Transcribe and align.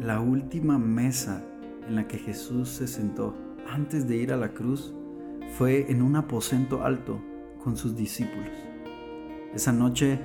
la 0.00 0.20
última 0.20 0.78
mesa 0.78 1.42
en 1.86 1.96
la 1.96 2.06
que 2.06 2.18
Jesús 2.18 2.68
se 2.68 2.86
sentó 2.86 3.34
antes 3.66 4.06
de 4.06 4.16
ir 4.16 4.32
a 4.32 4.36
la 4.36 4.52
cruz 4.52 4.94
fue 5.56 5.90
en 5.90 6.02
un 6.02 6.16
aposento 6.16 6.84
alto 6.84 7.22
con 7.62 7.76
sus 7.76 7.96
discípulos. 7.96 8.50
Esa 9.54 9.72
noche 9.72 10.20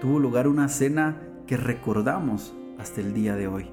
tuvo 0.00 0.18
lugar 0.18 0.48
una 0.48 0.68
cena 0.68 1.20
que 1.46 1.56
recordamos 1.56 2.54
hasta 2.78 3.02
el 3.02 3.12
día 3.12 3.36
de 3.36 3.46
hoy. 3.46 3.70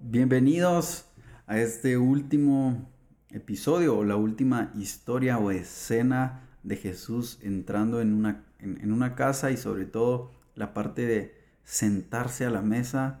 Bienvenidos 0.00 1.06
a 1.46 1.58
este 1.60 1.98
último 1.98 2.90
episodio 3.30 3.96
o 3.96 4.04
la 4.04 4.16
última 4.16 4.72
historia 4.74 5.38
o 5.38 5.52
escena 5.52 6.48
de 6.64 6.76
Jesús 6.76 7.38
entrando 7.42 8.00
en 8.00 8.12
una, 8.12 8.44
en, 8.58 8.90
una 8.90 9.14
casa 9.14 9.50
y 9.52 9.56
sobre 9.56 9.84
todo 9.84 10.32
la 10.54 10.74
parte 10.74 11.06
de 11.06 11.37
sentarse 11.68 12.46
a 12.46 12.50
la 12.50 12.62
mesa 12.62 13.20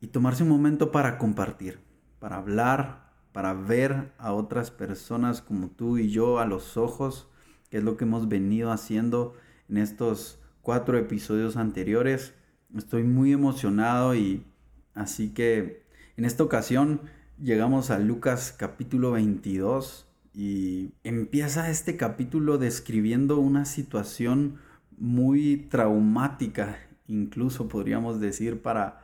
y 0.00 0.06
tomarse 0.06 0.44
un 0.44 0.48
momento 0.48 0.90
para 0.90 1.18
compartir, 1.18 1.78
para 2.20 2.36
hablar, 2.36 3.12
para 3.32 3.52
ver 3.52 4.14
a 4.16 4.32
otras 4.32 4.70
personas 4.70 5.42
como 5.42 5.68
tú 5.68 5.98
y 5.98 6.08
yo 6.08 6.38
a 6.38 6.46
los 6.46 6.78
ojos, 6.78 7.28
que 7.68 7.76
es 7.76 7.84
lo 7.84 7.98
que 7.98 8.04
hemos 8.04 8.30
venido 8.30 8.72
haciendo 8.72 9.34
en 9.68 9.76
estos 9.76 10.40
cuatro 10.62 10.96
episodios 10.96 11.58
anteriores. 11.58 12.32
Estoy 12.74 13.02
muy 13.02 13.34
emocionado 13.34 14.14
y 14.14 14.46
así 14.94 15.34
que 15.34 15.84
en 16.16 16.24
esta 16.24 16.44
ocasión 16.44 17.02
llegamos 17.38 17.90
a 17.90 17.98
Lucas 17.98 18.54
capítulo 18.56 19.10
22 19.10 20.08
y 20.32 20.94
empieza 21.04 21.68
este 21.68 21.98
capítulo 21.98 22.56
describiendo 22.56 23.38
una 23.38 23.66
situación 23.66 24.60
muy 24.96 25.68
traumática, 25.68 26.87
incluso 27.08 27.68
podríamos 27.68 28.20
decir 28.20 28.62
para, 28.62 29.00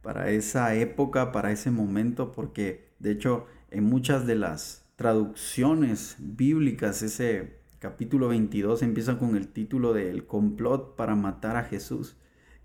para 0.00 0.30
esa 0.30 0.74
época, 0.74 1.32
para 1.32 1.52
ese 1.52 1.70
momento, 1.70 2.32
porque 2.32 2.88
de 2.98 3.10
hecho 3.10 3.46
en 3.70 3.84
muchas 3.84 4.26
de 4.26 4.36
las 4.36 4.86
traducciones 4.96 6.16
bíblicas 6.18 7.02
ese 7.02 7.58
capítulo 7.78 8.28
22 8.28 8.82
empieza 8.82 9.18
con 9.18 9.36
el 9.36 9.48
título 9.48 9.92
de 9.92 10.10
El 10.10 10.26
complot 10.26 10.96
para 10.96 11.14
matar 11.14 11.56
a 11.56 11.64
Jesús. 11.64 12.16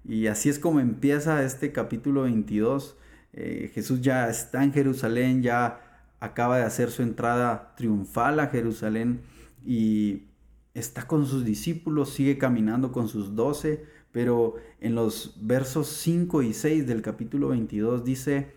Y 0.06 0.28
así 0.28 0.50
es 0.50 0.58
como 0.58 0.80
empieza 0.80 1.44
este 1.44 1.72
capítulo 1.72 2.24
22 2.24 2.98
eh, 3.34 3.72
Jesús 3.74 4.02
ya 4.02 4.30
está 4.30 4.64
en 4.64 4.72
Jerusalén, 4.72 5.42
ya 5.42 5.82
acaba 6.20 6.58
de 6.58 6.64
hacer 6.64 6.92
su 6.92 7.02
entrada 7.02 7.74
triunfal 7.76 8.40
a 8.40 8.48
Jerusalén 8.48 9.22
y 9.66 10.28
está 10.76 11.08
con 11.08 11.26
sus 11.26 11.44
discípulos, 11.44 12.14
sigue 12.14 12.38
caminando 12.38 12.92
con 12.92 13.08
sus 13.08 13.36
doce, 13.36 13.86
pero 14.14 14.56
en 14.80 14.96
los 14.96 15.36
versos 15.42 15.88
5 15.90 16.44
y 16.44 16.54
6 16.54 16.88
del 16.88 17.02
capítulo 17.02 17.50
22 17.50 18.06
dice, 18.06 18.54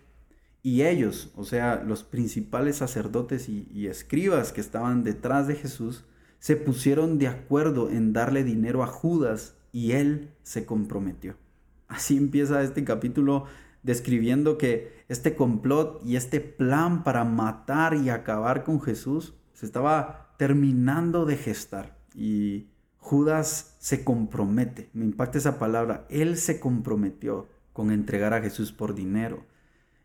y 0.62 0.82
ellos, 0.82 1.32
o 1.34 1.44
sea, 1.44 1.82
los 1.82 2.04
principales 2.04 2.76
sacerdotes 2.76 3.48
y, 3.48 3.66
y 3.72 3.88
escribas 3.88 4.52
que 4.52 4.60
estaban 4.60 5.02
detrás 5.02 5.48
de 5.48 5.56
Jesús, 5.56 6.04
se 6.38 6.54
pusieron 6.56 7.18
de 7.18 7.28
acuerdo 7.28 7.90
en 7.90 8.12
darle 8.12 8.44
dinero 8.44 8.84
a 8.84 8.86
Judas 8.86 9.56
y 9.72 9.92
él 9.92 10.30
se 10.42 10.66
comprometió. 10.66 11.36
Así 11.88 12.16
empieza 12.16 12.62
este 12.62 12.84
capítulo 12.84 13.46
describiendo 13.82 14.58
que 14.58 15.04
este 15.08 15.36
complot 15.36 16.02
y 16.04 16.16
este 16.16 16.40
plan 16.40 17.02
para 17.02 17.24
matar 17.24 17.94
y 17.94 18.10
acabar 18.10 18.62
con 18.62 18.80
Jesús 18.82 19.34
se 19.54 19.64
estaba 19.64 20.34
terminando 20.36 21.24
de 21.24 21.36
gestar. 21.36 21.96
Y 22.14 22.66
Judas 23.06 23.76
se 23.78 24.02
compromete, 24.02 24.90
me 24.92 25.04
impacta 25.04 25.38
esa 25.38 25.60
palabra, 25.60 26.08
él 26.10 26.36
se 26.36 26.58
comprometió 26.58 27.46
con 27.72 27.92
entregar 27.92 28.34
a 28.34 28.40
Jesús 28.40 28.72
por 28.72 28.96
dinero. 28.96 29.44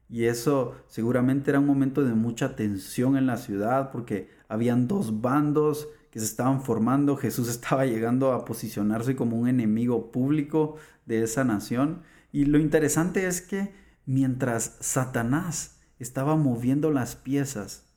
Y 0.07 0.25
eso 0.25 0.75
seguramente 0.85 1.49
era 1.49 1.59
un 1.59 1.65
momento 1.65 2.03
de 2.03 2.13
mucha 2.13 2.55
tensión 2.55 3.17
en 3.17 3.25
la 3.25 3.37
ciudad 3.37 3.89
porque 3.89 4.29
habían 4.47 4.87
dos 4.87 5.19
bandos 5.19 5.87
que 6.11 6.19
se 6.19 6.25
estaban 6.25 6.61
formando. 6.61 7.17
Jesús 7.17 7.49
estaba 7.49 7.87
llegando 7.87 8.33
a 8.33 8.45
posicionarse 8.45 9.15
como 9.15 9.35
un 9.35 9.47
enemigo 9.47 10.11
público 10.11 10.75
de 11.07 11.23
esa 11.23 11.43
nación. 11.43 12.03
Y 12.31 12.45
lo 12.45 12.59
interesante 12.59 13.25
es 13.25 13.41
que 13.41 13.73
mientras 14.05 14.77
Satanás 14.79 15.79
estaba 15.97 16.35
moviendo 16.35 16.91
las 16.91 17.15
piezas 17.15 17.87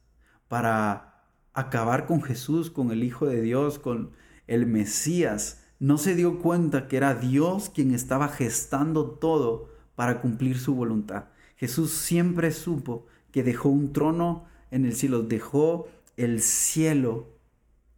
para 0.49 1.27
acabar 1.53 2.07
con 2.07 2.23
Jesús, 2.23 2.71
con 2.71 2.91
el 2.91 3.05
Hijo 3.05 3.27
de 3.27 3.43
Dios, 3.43 3.79
con 3.79 4.13
el 4.47 4.67
Mesías, 4.67 5.63
no 5.79 5.99
se 5.99 6.15
dio 6.15 6.39
cuenta 6.41 6.89
que 6.89 6.97
era 6.97 7.15
Dios 7.15 7.71
quien 7.71 7.93
estaba 7.93 8.29
gestando 8.29 9.11
todo 9.11 9.69
para 9.95 10.21
cumplir 10.21 10.59
su 10.59 10.75
voluntad. 10.75 11.27
Jesús 11.57 11.93
siempre 11.93 12.51
supo 12.53 13.07
que 13.31 13.43
dejó 13.43 13.69
un 13.69 13.93
trono 13.93 14.47
en 14.71 14.85
el 14.85 14.95
cielo, 14.95 15.23
dejó 15.23 15.89
el 16.17 16.41
cielo, 16.41 17.29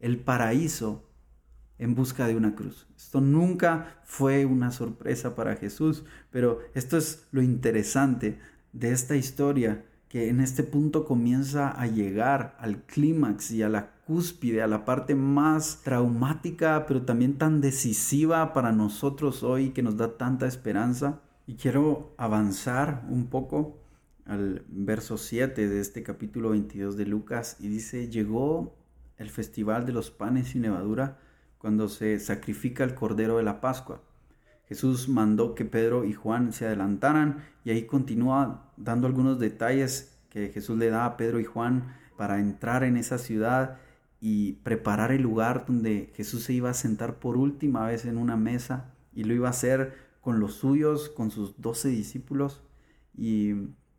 el 0.01 0.19
paraíso, 0.19 1.07
en 1.79 1.95
busca 1.95 2.27
de 2.27 2.37
una 2.37 2.55
cruz. 2.55 2.87
Esto 2.97 3.21
nunca 3.21 4.01
fue 4.05 4.47
una 4.47 4.71
sorpresa 4.71 5.35
para 5.35 5.57
Jesús, 5.57 6.05
pero 6.31 6.61
esto 6.75 6.97
es 6.97 7.27
lo 7.33 7.43
interesante 7.43 8.39
de 8.73 8.93
esta 8.93 9.17
historia, 9.17 9.85
en 10.17 10.41
este 10.41 10.63
punto 10.63 11.05
comienza 11.05 11.71
a 11.71 11.87
llegar 11.87 12.57
al 12.59 12.83
clímax 12.85 13.51
y 13.51 13.63
a 13.63 13.69
la 13.69 13.91
cúspide, 14.07 14.63
a 14.63 14.67
la 14.67 14.85
parte 14.85 15.15
más 15.15 15.83
traumática, 15.83 16.87
pero 16.87 17.03
también 17.03 17.39
tan 17.39 17.61
decisiva 17.61 18.53
para 18.53 18.73
nosotros 18.73 19.43
hoy, 19.43 19.71
que 19.71 19.83
nos 19.83 19.97
da 19.97 20.17
tanta 20.17 20.47
esperanza. 20.47 21.21
Y 21.47 21.55
quiero 21.55 22.15
avanzar 22.17 23.05
un 23.09 23.27
poco 23.27 23.79
al 24.25 24.65
verso 24.69 25.19
7 25.19 25.69
de 25.69 25.81
este 25.81 26.03
capítulo 26.03 26.51
22 26.51 26.97
de 26.97 27.07
Lucas 27.07 27.57
y 27.61 27.69
dice, 27.69 28.09
llegó 28.09 28.77
el 29.19 29.31
festival 29.31 29.87
de 29.87 29.93
los 29.93 30.11
panes 30.11 30.49
sin 30.49 30.63
levadura 30.63 31.19
cuando 31.59 31.89
se 31.89 32.19
sacrifica 32.19 32.85
el 32.85 32.95
cordero 32.95 33.39
de 33.39 33.45
la 33.45 33.61
Pascua. 33.61 34.03
Jesús 34.67 35.09
mandó 35.09 35.55
que 35.55 35.65
Pedro 35.65 36.05
y 36.05 36.13
Juan 36.13 36.53
se 36.53 36.67
adelantaran 36.67 37.45
y 37.65 37.71
ahí 37.71 37.87
continúa 37.87 38.73
dando 38.77 39.07
algunos 39.07 39.39
detalles 39.39 40.19
que 40.29 40.49
Jesús 40.49 40.77
le 40.77 40.91
da 40.91 41.07
a 41.07 41.17
Pedro 41.17 41.41
y 41.41 41.45
Juan 41.45 41.95
para 42.17 42.41
entrar 42.41 42.83
en 42.83 42.97
esa 42.97 43.19
ciudad 43.19 43.79
y 44.21 44.55
preparar 44.65 45.13
el 45.13 45.23
lugar 45.23 45.65
donde 45.67 46.13
Jesús 46.15 46.45
se 46.45 46.53
iba 46.53 46.71
a 46.71 46.75
sentar 46.75 47.19
por 47.19 47.37
última 47.37 47.87
vez 47.87 48.05
en 48.07 48.19
una 48.19 48.37
mesa 48.37 48.93
y 49.15 49.25
lo 49.25 49.35
iba 49.35 49.47
a 49.47 49.51
hacer 49.51 49.95
con 50.21 50.41
los 50.41 50.55
suyos, 50.55 51.09
con 51.09 51.31
sus 51.31 51.61
doce 51.61 51.89
discípulos. 51.89 52.63
Y 53.17 53.53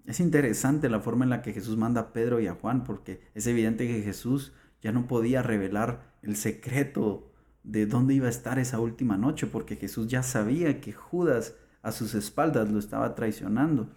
es 0.06 0.20
interesante 0.20 0.90
la 0.90 1.00
forma 1.00 1.24
en 1.24 1.30
la 1.30 1.42
que 1.42 1.54
Jesús 1.54 1.78
manda 1.78 2.02
a 2.02 2.14
Pedro 2.14 2.40
y 2.40 2.48
a 2.48 2.56
Juan 2.56 2.84
porque 2.84 3.22
es 3.34 3.48
evidente 3.48 3.88
que 3.88 4.02
Jesús 4.02 4.54
ya 4.82 4.92
no 4.92 5.08
podía 5.08 5.42
revelar 5.42 6.14
el 6.22 6.36
secreto 6.36 7.32
de 7.68 7.86
dónde 7.86 8.14
iba 8.14 8.28
a 8.28 8.30
estar 8.30 8.60
esa 8.60 8.80
última 8.80 9.18
noche, 9.18 9.46
porque 9.46 9.76
Jesús 9.76 10.08
ya 10.08 10.24
sabía 10.24 10.80
que 10.80 10.94
Judas 10.94 11.54
a 11.82 11.92
sus 11.92 12.16
espaldas 12.16 12.72
lo 12.72 12.80
estaba 12.80 13.14
traicionando. 13.14 13.90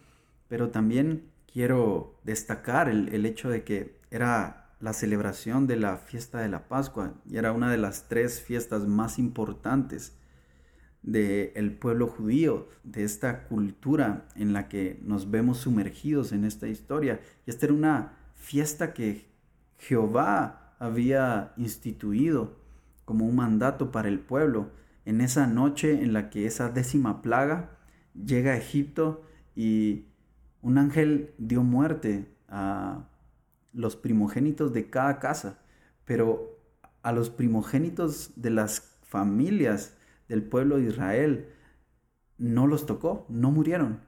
Pero 0.48 0.70
también 0.70 1.30
quiero 1.50 2.18
destacar 2.24 2.88
el, 2.88 3.24
hecho 3.24 3.48
de 3.48 3.62
que 3.62 4.00
era 4.10 4.74
la 4.80 4.92
celebración 4.92 5.68
de 5.68 5.76
la 5.76 5.98
fiesta 5.98 6.40
de 6.40 6.48
la 6.48 6.66
Pascua 6.66 7.14
y 7.28 7.36
era 7.36 7.52
una 7.52 7.70
de 7.70 7.78
las 7.78 8.08
tres 8.08 8.40
fiestas 8.40 8.88
más 8.88 9.20
importantes 9.20 10.16
del 11.02 11.72
pueblo 11.78 12.08
judío, 12.08 12.68
de 12.82 13.04
esta 13.04 13.44
cultura 13.44 14.26
en 14.34 14.52
la 14.52 14.68
que 14.68 14.98
nos 15.02 15.30
vemos 15.30 15.58
sumergidos 15.58 16.32
en 16.32 16.44
esta 16.44 16.66
historia. 16.66 17.20
Y 17.46 17.50
esta 17.50 17.66
era 17.66 17.74
una 17.74 18.18
fiesta 18.34 18.92
que 18.92 19.30
Jehová 19.78 20.74
había 20.80 21.52
instituido 21.56 22.59
como 23.10 23.26
un 23.26 23.34
mandato 23.34 23.90
para 23.90 24.06
el 24.06 24.20
pueblo. 24.20 24.70
En 25.04 25.20
esa 25.20 25.48
noche 25.48 26.04
en 26.04 26.12
la 26.12 26.30
que 26.30 26.46
esa 26.46 26.68
décima 26.68 27.22
plaga 27.22 27.76
llega 28.14 28.52
a 28.52 28.56
Egipto 28.56 29.24
y 29.56 30.06
un 30.62 30.78
ángel 30.78 31.34
dio 31.36 31.64
muerte 31.64 32.32
a 32.46 33.08
los 33.72 33.96
primogénitos 33.96 34.72
de 34.72 34.90
cada 34.90 35.18
casa, 35.18 35.58
pero 36.04 36.56
a 37.02 37.10
los 37.10 37.30
primogénitos 37.30 38.30
de 38.36 38.50
las 38.50 38.96
familias 39.02 39.96
del 40.28 40.44
pueblo 40.44 40.76
de 40.76 40.84
Israel 40.84 41.48
no 42.38 42.68
los 42.68 42.86
tocó, 42.86 43.26
no 43.28 43.50
murieron. 43.50 44.02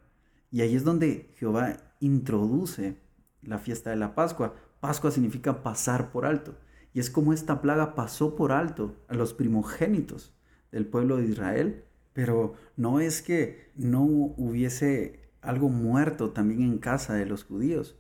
Y 0.53 0.61
ahí 0.61 0.77
es 0.77 0.85
donde 0.85 1.35
Jehová 1.39 1.77
introduce 1.99 2.99
la 3.41 3.59
fiesta 3.59 3.91
de 3.91 3.97
la 3.97 4.15
Pascua. 4.15 4.55
Pascua 4.79 5.11
significa 5.11 5.65
pasar 5.65 6.13
por 6.13 6.25
alto. 6.25 6.55
Y 6.93 7.01
es 7.01 7.11
como 7.11 7.33
esta 7.33 7.61
plaga 7.61 7.95
pasó 7.95 8.37
por 8.37 8.53
alto 8.53 8.97
a 9.09 9.15
los 9.15 9.35
primogénitos 9.35 10.35
del 10.71 10.87
pueblo 10.87 11.17
de 11.17 11.27
Israel, 11.27 11.85
pero 12.13 12.55
no 12.77 13.01
es 13.01 13.23
que 13.23 13.71
no 13.75 14.03
hubiese 14.03 15.21
algo 15.41 15.69
muerto 15.69 16.31
también 16.31 16.63
en 16.63 16.79
casa 16.79 17.15
de 17.15 17.27
los 17.27 17.45
judíos, 17.45 17.97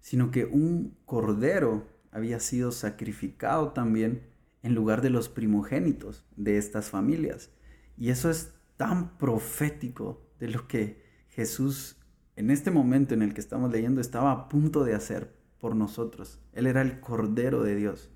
sino 0.00 0.30
que 0.30 0.44
un 0.44 0.96
cordero 1.04 1.86
había 2.10 2.40
sido 2.40 2.72
sacrificado 2.72 3.72
también 3.72 4.22
en 4.62 4.74
lugar 4.74 5.00
de 5.00 5.10
los 5.10 5.28
primogénitos 5.28 6.24
de 6.36 6.58
estas 6.58 6.90
familias. 6.90 7.50
Y 7.96 8.10
eso 8.10 8.30
es 8.30 8.54
tan 8.76 9.16
profético 9.16 10.22
de 10.38 10.48
lo 10.48 10.66
que 10.66 11.02
Jesús 11.28 11.96
en 12.36 12.50
este 12.50 12.70
momento 12.70 13.14
en 13.14 13.22
el 13.22 13.34
que 13.34 13.40
estamos 13.40 13.70
leyendo 13.70 14.00
estaba 14.00 14.32
a 14.32 14.48
punto 14.48 14.84
de 14.84 14.94
hacer 14.94 15.34
por 15.58 15.76
nosotros. 15.76 16.40
Él 16.52 16.66
era 16.66 16.82
el 16.82 17.00
Cordero 17.00 17.62
de 17.62 17.76
Dios, 17.76 18.10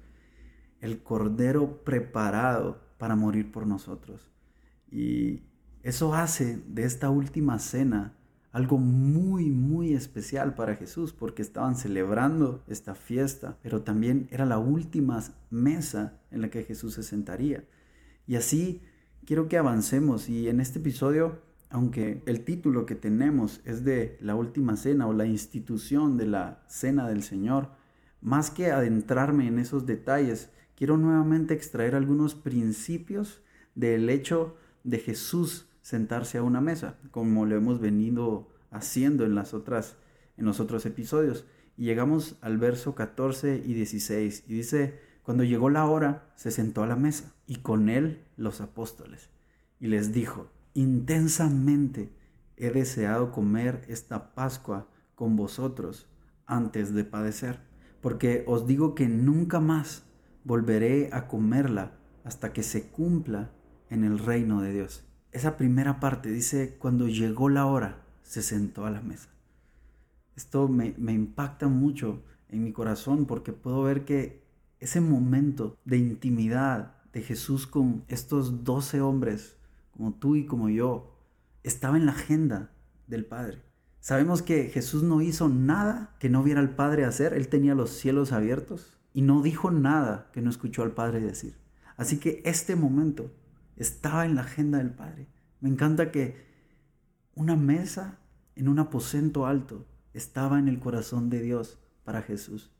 el 0.80 1.02
Cordero 1.02 1.84
preparado 1.84 2.80
para 2.98 3.16
morir 3.16 3.52
por 3.52 3.66
nosotros. 3.66 4.30
Y 4.90 5.42
eso 5.82 6.14
hace 6.14 6.62
de 6.66 6.84
esta 6.84 7.10
última 7.10 7.58
cena 7.58 8.16
algo 8.56 8.78
muy, 8.78 9.50
muy 9.50 9.92
especial 9.92 10.54
para 10.54 10.76
Jesús, 10.76 11.12
porque 11.12 11.42
estaban 11.42 11.76
celebrando 11.76 12.64
esta 12.68 12.94
fiesta, 12.94 13.58
pero 13.62 13.82
también 13.82 14.28
era 14.30 14.46
la 14.46 14.56
última 14.56 15.22
mesa 15.50 16.18
en 16.30 16.40
la 16.40 16.48
que 16.48 16.64
Jesús 16.64 16.94
se 16.94 17.02
sentaría. 17.02 17.64
Y 18.26 18.36
así 18.36 18.80
quiero 19.26 19.48
que 19.48 19.58
avancemos 19.58 20.30
y 20.30 20.48
en 20.48 20.60
este 20.60 20.78
episodio, 20.78 21.42
aunque 21.68 22.22
el 22.24 22.44
título 22.44 22.86
que 22.86 22.94
tenemos 22.94 23.60
es 23.66 23.84
de 23.84 24.16
la 24.22 24.36
última 24.36 24.78
cena 24.78 25.06
o 25.06 25.12
la 25.12 25.26
institución 25.26 26.16
de 26.16 26.26
la 26.26 26.62
cena 26.66 27.06
del 27.06 27.22
Señor, 27.22 27.68
más 28.22 28.50
que 28.50 28.70
adentrarme 28.70 29.48
en 29.48 29.58
esos 29.58 29.84
detalles, 29.84 30.48
quiero 30.76 30.96
nuevamente 30.96 31.54
extraer 31.54 31.94
algunos 31.94 32.34
principios 32.34 33.42
del 33.74 34.08
hecho 34.08 34.56
de 34.84 34.98
Jesús 34.98 35.68
sentarse 35.82 36.38
a 36.38 36.42
una 36.42 36.60
mesa, 36.60 36.98
como 37.10 37.46
lo 37.46 37.56
hemos 37.56 37.80
venido 37.80 38.48
haciendo 38.70 39.24
en 39.24 39.34
las 39.34 39.54
otras 39.54 39.96
en 40.36 40.44
los 40.44 40.60
otros 40.60 40.84
episodios. 40.86 41.46
Y 41.76 41.84
llegamos 41.84 42.36
al 42.40 42.58
verso 42.58 42.94
14 42.94 43.62
y 43.64 43.74
16 43.74 44.44
y 44.46 44.54
dice, 44.54 45.00
cuando 45.22 45.44
llegó 45.44 45.70
la 45.70 45.86
hora, 45.86 46.30
se 46.36 46.50
sentó 46.50 46.82
a 46.82 46.86
la 46.86 46.96
mesa 46.96 47.34
y 47.46 47.56
con 47.56 47.88
él 47.88 48.24
los 48.36 48.60
apóstoles 48.60 49.30
y 49.80 49.88
les 49.88 50.12
dijo, 50.12 50.50
intensamente 50.74 52.12
he 52.56 52.70
deseado 52.70 53.32
comer 53.32 53.84
esta 53.88 54.34
Pascua 54.34 54.88
con 55.14 55.36
vosotros 55.36 56.06
antes 56.46 56.94
de 56.94 57.04
padecer, 57.04 57.60
porque 58.00 58.44
os 58.46 58.66
digo 58.66 58.94
que 58.94 59.08
nunca 59.08 59.60
más 59.60 60.05
volveré 60.46 61.10
a 61.12 61.26
comerla 61.26 61.92
hasta 62.24 62.54
que 62.54 62.62
se 62.62 62.88
cumpla 62.88 63.50
en 63.90 64.04
el 64.04 64.18
reino 64.18 64.62
de 64.62 64.72
Dios 64.72 65.06
esa 65.36 65.58
primera 65.58 66.00
parte 66.00 66.30
dice, 66.30 66.76
cuando 66.78 67.08
llegó 67.08 67.50
la 67.50 67.66
hora, 67.66 68.02
se 68.22 68.42
sentó 68.42 68.86
a 68.86 68.90
la 68.90 69.02
mesa. 69.02 69.28
Esto 70.34 70.66
me, 70.66 70.94
impacta 71.12 71.68
mucho 71.68 72.22
en 72.48 72.64
mi 72.64 72.72
corazón 72.72 73.26
porque 73.26 73.52
puedo 73.52 73.82
ver 73.82 74.06
que 74.06 74.42
ese 74.80 75.02
momento 75.02 75.76
de 75.84 75.98
intimidad 75.98 76.94
de 77.12 77.20
Jesús 77.20 77.66
con 77.66 78.02
estos 78.08 78.64
doce 78.64 79.02
hombres, 79.02 79.56
como 79.90 80.14
tú 80.14 80.36
y 80.36 80.46
como 80.46 80.70
yo, 80.70 81.14
estaba 81.64 81.98
en 81.98 82.06
la 82.06 82.12
agenda 82.12 82.70
del 83.06 83.26
Padre. 83.26 83.62
Sabemos 84.00 84.40
que 84.40 84.70
Jesús 84.70 85.02
no 85.02 85.20
hizo 85.20 85.50
nada 85.50 86.16
que 86.18 86.30
no 86.30 86.42
viera 86.42 86.60
al 86.60 86.74
Padre 86.74 87.04
hacer, 87.04 87.34
Él 87.34 87.48
tenía 87.48 87.74
los 87.74 87.90
cielos 87.90 88.32
abiertos 88.32 88.95
y 89.16 89.22
no 89.22 89.40
dijo 89.40 89.70
nada 89.70 90.28
que 90.34 90.42
no 90.42 90.50
escuchó 90.50 90.82
al 90.82 90.92
Padre 90.92 91.20
decir. 91.20 91.56
Así 91.96 92.18
que 92.18 92.42
este 92.44 92.76
momento 92.76 93.32
estaba 93.74 94.26
en 94.26 94.34
la 94.34 94.42
agenda 94.42 94.76
del 94.76 94.90
Padre. 94.90 95.26
Me 95.62 95.70
encanta 95.70 96.12
que 96.12 96.36
una 97.34 97.56
mesa 97.56 98.18
en 98.56 98.68
un 98.68 98.78
aposento 98.78 99.46
alto 99.46 99.86
estaba 100.12 100.58
en 100.58 100.68
el 100.68 100.80
corazón 100.80 101.30
de 101.30 101.40
Dios 101.40 101.78
para 102.04 102.20
Jesús. 102.20 102.70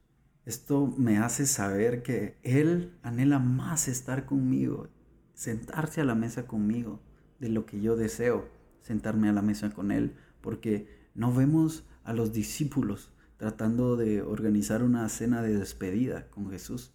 Esto 0.45 0.93
me 0.99 1.17
hace 1.17 1.47
saber 1.47 2.03
que 2.03 2.37
Él 2.43 2.99
anhela 3.03 3.39
más 3.39 3.89
estar 3.89 4.27
conmigo, 4.27 4.91
sentarse 5.33 6.03
a 6.03 6.05
la 6.05 6.15
mesa 6.15 6.47
conmigo, 6.47 7.01
de 7.41 7.49
lo 7.49 7.65
que 7.65 7.81
yo 7.81 7.97
deseo 7.97 8.47
sentarme 8.83 9.31
a 9.31 9.33
la 9.33 9.41
mesa 9.41 9.71
con 9.71 9.91
Él, 9.91 10.15
porque 10.43 11.09
no 11.15 11.33
vemos 11.33 11.87
a 12.05 12.13
los 12.13 12.35
discípulos 12.35 13.11
tratando 13.37 13.97
de 13.97 14.23
organizar 14.23 14.83
una 14.83 15.09
cena 15.09 15.43
de 15.43 15.57
despedida 15.59 16.29
con 16.29 16.51
Jesús, 16.51 16.93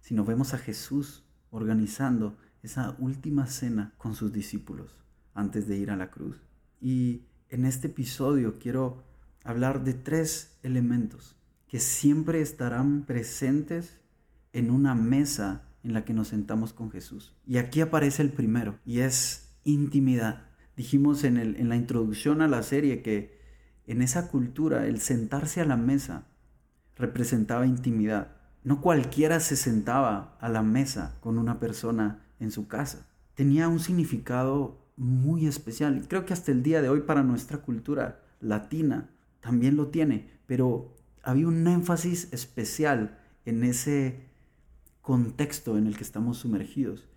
sino 0.00 0.24
vemos 0.24 0.54
a 0.54 0.58
Jesús 0.58 1.24
organizando 1.50 2.36
esa 2.62 2.96
última 2.98 3.46
cena 3.46 3.94
con 3.96 4.14
sus 4.14 4.32
discípulos 4.32 4.98
antes 5.34 5.66
de 5.68 5.76
ir 5.76 5.90
a 5.90 5.96
la 5.96 6.10
cruz. 6.10 6.42
Y 6.80 7.22
en 7.48 7.64
este 7.64 7.88
episodio 7.88 8.58
quiero 8.58 9.04
hablar 9.44 9.84
de 9.84 9.94
tres 9.94 10.58
elementos 10.62 11.36
que 11.68 11.80
siempre 11.80 12.40
estarán 12.40 13.04
presentes 13.04 13.98
en 14.52 14.70
una 14.70 14.94
mesa 14.94 15.68
en 15.82 15.92
la 15.92 16.04
que 16.04 16.14
nos 16.14 16.28
sentamos 16.28 16.72
con 16.72 16.90
Jesús. 16.90 17.34
Y 17.46 17.58
aquí 17.58 17.80
aparece 17.80 18.22
el 18.22 18.30
primero, 18.30 18.78
y 18.86 19.00
es 19.00 19.54
intimidad. 19.64 20.46
Dijimos 20.76 21.24
en, 21.24 21.36
en 21.36 21.68
la 21.68 21.76
introducción 21.76 22.42
a 22.42 22.48
la 22.48 22.62
serie 22.62 23.02
que 23.02 23.38
en 23.86 24.02
esa 24.02 24.28
cultura 24.28 24.86
el 24.86 25.00
sentarse 25.00 25.60
a 25.60 25.64
la 25.64 25.76
mesa 25.76 26.26
representaba 26.96 27.66
intimidad. 27.66 28.36
No 28.62 28.80
cualquiera 28.80 29.40
se 29.40 29.56
sentaba 29.56 30.36
a 30.40 30.48
la 30.48 30.62
mesa 30.62 31.16
con 31.20 31.38
una 31.38 31.60
persona 31.60 32.22
en 32.40 32.50
su 32.50 32.66
casa. 32.66 33.06
Tenía 33.34 33.68
un 33.68 33.80
significado 33.80 34.84
muy 34.96 35.46
especial. 35.46 36.06
Creo 36.08 36.24
que 36.24 36.32
hasta 36.32 36.52
el 36.52 36.62
día 36.62 36.80
de 36.80 36.88
hoy 36.88 37.00
para 37.00 37.22
nuestra 37.22 37.58
cultura 37.58 38.22
latina 38.40 39.10
también 39.40 39.76
lo 39.76 39.88
tiene, 39.88 40.30
pero 40.46 40.96
había 41.22 41.48
un 41.48 41.66
énfasis 41.66 42.32
especial 42.32 43.18
en 43.44 43.64
ese 43.64 44.28
contexto 45.02 45.76
en 45.76 45.86
el 45.86 45.96
que 45.96 46.04
estamos 46.04 46.38
sumergidos. 46.38 47.08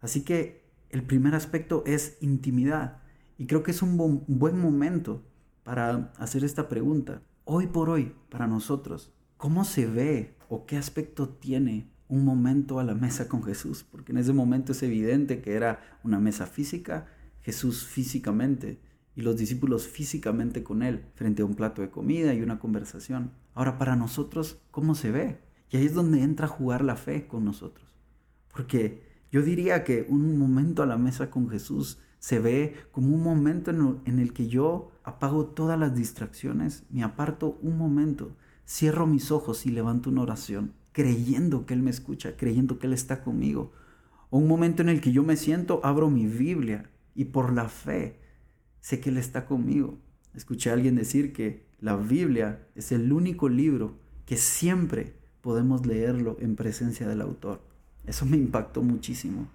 Así 0.00 0.22
que 0.22 0.64
el 0.90 1.02
primer 1.02 1.34
aspecto 1.34 1.84
es 1.86 2.18
intimidad. 2.20 2.98
Y 3.38 3.46
creo 3.46 3.62
que 3.62 3.70
es 3.70 3.82
un 3.82 4.24
buen 4.26 4.58
momento 4.58 5.22
para 5.66 6.12
hacer 6.18 6.44
esta 6.44 6.68
pregunta. 6.68 7.22
Hoy 7.44 7.66
por 7.66 7.90
hoy, 7.90 8.14
para 8.30 8.46
nosotros, 8.46 9.12
¿cómo 9.36 9.64
se 9.64 9.86
ve 9.86 10.36
o 10.48 10.64
qué 10.64 10.76
aspecto 10.76 11.28
tiene 11.28 11.90
un 12.06 12.24
momento 12.24 12.78
a 12.78 12.84
la 12.84 12.94
mesa 12.94 13.26
con 13.26 13.42
Jesús, 13.42 13.82
porque 13.82 14.12
en 14.12 14.18
ese 14.18 14.32
momento 14.32 14.70
es 14.70 14.84
evidente 14.84 15.42
que 15.42 15.54
era 15.54 15.98
una 16.04 16.20
mesa 16.20 16.46
física, 16.46 17.08
Jesús 17.40 17.84
físicamente 17.84 18.80
y 19.16 19.22
los 19.22 19.36
discípulos 19.36 19.88
físicamente 19.88 20.62
con 20.62 20.84
él, 20.84 21.04
frente 21.16 21.42
a 21.42 21.46
un 21.46 21.56
plato 21.56 21.82
de 21.82 21.90
comida 21.90 22.32
y 22.32 22.42
una 22.42 22.60
conversación. 22.60 23.32
Ahora, 23.52 23.76
para 23.76 23.96
nosotros, 23.96 24.60
¿cómo 24.70 24.94
se 24.94 25.10
ve? 25.10 25.40
Y 25.70 25.78
ahí 25.78 25.86
es 25.86 25.94
donde 25.94 26.22
entra 26.22 26.46
a 26.46 26.48
jugar 26.48 26.84
la 26.84 26.94
fe 26.94 27.26
con 27.26 27.44
nosotros. 27.44 27.92
Porque 28.52 29.02
yo 29.32 29.42
diría 29.42 29.82
que 29.82 30.06
un 30.08 30.38
momento 30.38 30.84
a 30.84 30.86
la 30.86 30.96
mesa 30.96 31.28
con 31.28 31.50
Jesús 31.50 31.98
se 32.18 32.38
ve 32.38 32.76
como 32.92 33.14
un 33.14 33.22
momento 33.22 33.70
en 33.70 34.18
el 34.18 34.32
que 34.32 34.48
yo 34.48 34.90
apago 35.04 35.46
todas 35.46 35.78
las 35.78 35.94
distracciones, 35.94 36.84
me 36.90 37.02
aparto 37.02 37.58
un 37.62 37.78
momento, 37.78 38.36
cierro 38.66 39.06
mis 39.06 39.30
ojos 39.30 39.66
y 39.66 39.70
levanto 39.70 40.10
una 40.10 40.22
oración 40.22 40.72
creyendo 40.96 41.66
que 41.66 41.74
Él 41.74 41.82
me 41.82 41.90
escucha, 41.90 42.38
creyendo 42.38 42.78
que 42.78 42.86
Él 42.86 42.94
está 42.94 43.22
conmigo. 43.22 43.70
O 44.30 44.38
un 44.38 44.48
momento 44.48 44.80
en 44.80 44.88
el 44.88 45.02
que 45.02 45.12
yo 45.12 45.22
me 45.22 45.36
siento, 45.36 45.82
abro 45.84 46.08
mi 46.08 46.26
Biblia 46.26 46.88
y 47.14 47.26
por 47.26 47.52
la 47.52 47.68
fe 47.68 48.18
sé 48.80 48.98
que 48.98 49.10
Él 49.10 49.18
está 49.18 49.44
conmigo. 49.44 49.98
Escuché 50.34 50.70
a 50.70 50.72
alguien 50.72 50.94
decir 50.94 51.34
que 51.34 51.66
la 51.80 51.96
Biblia 51.96 52.66
es 52.74 52.92
el 52.92 53.12
único 53.12 53.50
libro 53.50 53.98
que 54.24 54.38
siempre 54.38 55.18
podemos 55.42 55.84
leerlo 55.84 56.38
en 56.40 56.56
presencia 56.56 57.06
del 57.06 57.20
autor. 57.20 57.60
Eso 58.06 58.24
me 58.24 58.38
impactó 58.38 58.82
muchísimo, 58.82 59.48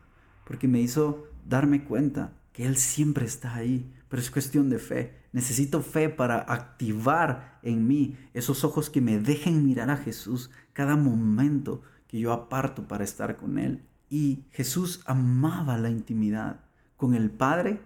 porque 0.45 0.67
me 0.67 0.79
hizo 0.79 1.25
darme 1.49 1.85
cuenta 1.85 2.33
que 2.53 2.65
Él 2.65 2.77
siempre 2.77 3.25
está 3.25 3.55
ahí, 3.55 3.91
pero 4.09 4.21
es 4.21 4.31
cuestión 4.31 4.69
de 4.69 4.79
fe. 4.79 5.21
Necesito 5.31 5.81
fe 5.81 6.09
para 6.09 6.39
activar 6.39 7.59
en 7.63 7.87
mí 7.87 8.17
esos 8.33 8.63
ojos 8.63 8.89
que 8.89 9.01
me 9.01 9.19
dejen 9.19 9.63
mirar 9.65 9.89
a 9.89 9.97
Jesús 9.97 10.49
cada 10.73 10.95
momento 10.95 11.81
que 12.07 12.19
yo 12.19 12.33
aparto 12.33 12.87
para 12.87 13.03
estar 13.03 13.37
con 13.37 13.57
Él. 13.57 13.85
Y 14.09 14.45
Jesús 14.51 15.01
amaba 15.05 15.77
la 15.77 15.89
intimidad 15.89 16.59
con 16.97 17.15
el 17.15 17.31
Padre, 17.31 17.81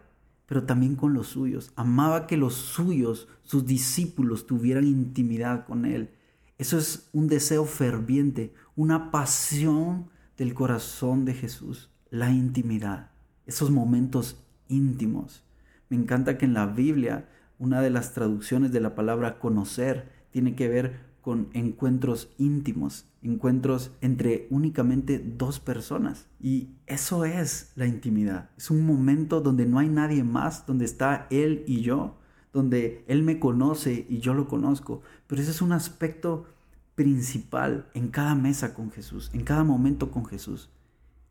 pero 0.48 0.64
también 0.64 0.96
con 0.96 1.14
los 1.14 1.28
suyos. 1.28 1.72
Amaba 1.76 2.26
que 2.26 2.38
los 2.38 2.56
suyos, 2.56 3.28
sus 3.44 3.66
discípulos, 3.68 4.48
tuvieran 4.48 4.88
intimidad 4.88 5.66
con 5.66 5.86
Él. 5.86 6.10
Eso 6.58 6.78
es 6.78 7.10
un 7.14 7.28
deseo 7.28 7.66
ferviente, 7.66 8.54
una 8.76 9.12
pasión 9.12 10.10
del 10.38 10.54
corazón 10.54 11.26
de 11.26 11.34
Jesús, 11.34 11.92
la 12.10 12.32
intimidad, 12.32 13.12
esos 13.46 13.72
momentos 13.72 14.45
íntimos. 14.68 15.44
Me 15.90 15.98
encanta 15.98 16.38
que 16.38 16.46
en 16.46 16.54
la 16.54 16.66
Biblia 16.66 17.28
una 17.60 17.82
de 17.82 17.90
las 17.90 18.14
traducciones 18.14 18.72
de 18.72 18.82
la 18.82 18.96
palabra 18.96 19.40
conocer 19.40 20.10
tiene 20.32 20.56
que 20.56 20.68
ver 20.68 21.00
con 21.22 21.50
encuentros 21.54 22.30
íntimos, 22.38 23.08
encuentros 23.24 23.92
entre 24.02 24.48
únicamente 24.52 25.18
dos 25.20 25.60
personas. 25.60 26.28
Y 26.40 26.70
eso 26.86 27.26
es 27.26 27.72
la 27.76 27.88
intimidad. 27.88 28.52
Es 28.58 28.70
un 28.70 28.86
momento 28.86 29.42
donde 29.42 29.66
no 29.66 29.80
hay 29.80 29.90
nadie 29.90 30.24
más, 30.24 30.68
donde 30.68 30.86
está 30.86 31.26
Él 31.32 31.64
y 31.66 31.82
yo, 31.82 32.18
donde 32.54 33.04
Él 33.08 33.24
me 33.24 33.40
conoce 33.40 34.06
y 34.08 34.20
yo 34.20 34.36
lo 34.36 34.48
conozco. 34.48 35.02
Pero 35.26 35.42
ese 35.42 35.52
es 35.52 35.62
un 35.64 35.72
aspecto 35.72 36.46
principal 36.94 37.88
en 37.94 38.10
cada 38.10 38.36
mesa 38.36 38.74
con 38.74 38.92
Jesús, 38.92 39.32
en 39.34 39.44
cada 39.44 39.64
momento 39.64 40.12
con 40.12 40.26
Jesús. 40.26 40.70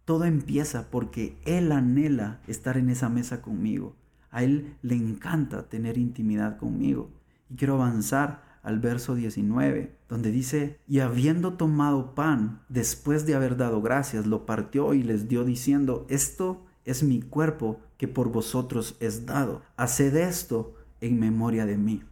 Todo 0.04 0.24
empieza 0.24 0.90
porque 0.90 1.36
Él 1.44 1.72
anhela 1.72 2.40
estar 2.46 2.76
en 2.76 2.90
esa 2.90 3.08
mesa 3.08 3.40
conmigo 3.40 3.96
A 4.30 4.42
Él 4.42 4.76
le 4.82 4.96
encanta 4.96 5.68
tener 5.68 5.96
intimidad 5.96 6.58
conmigo. 6.58 7.10
Y 7.48 7.56
quiero 7.56 7.74
avanzar 7.74 8.42
al 8.62 8.80
verso 8.80 9.14
19, 9.14 9.94
donde 10.08 10.30
dice, 10.30 10.80
y 10.88 11.00
habiendo 11.00 11.54
tomado 11.54 12.14
pan, 12.14 12.62
después 12.68 13.26
de 13.26 13.34
haber 13.34 13.56
dado 13.56 13.82
gracias, 13.82 14.26
lo 14.26 14.46
partió 14.46 14.94
y 14.94 15.02
les 15.02 15.28
dio 15.28 15.44
diciendo, 15.44 16.06
esto 16.08 16.64
es 16.84 17.02
mi 17.02 17.20
cuerpo 17.20 17.78
que 17.98 18.08
por 18.08 18.32
vosotros 18.32 18.96
es 19.00 19.26
dado. 19.26 19.62
Haced 19.76 20.16
esto 20.16 20.74
en 21.00 21.20
memoria 21.20 21.66
de 21.66 21.76
mí. 21.76 22.02